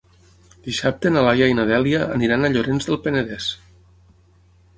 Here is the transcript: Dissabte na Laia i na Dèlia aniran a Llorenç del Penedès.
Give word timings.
Dissabte 0.67 1.11
na 1.11 1.23
Laia 1.27 1.49
i 1.51 1.57
na 1.59 1.65
Dèlia 1.73 2.01
aniran 2.15 2.49
a 2.49 2.51
Llorenç 2.57 2.89
del 2.89 2.99
Penedès. 3.05 3.51